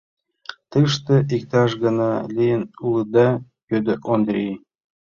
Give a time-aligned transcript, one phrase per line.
[0.71, 3.29] —Тыште иктаж-гана лийын улыда?—
[3.69, 4.53] йодо Ондрий.